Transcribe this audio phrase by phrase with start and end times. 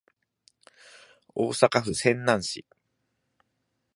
[1.35, 2.65] 大阪府泉南市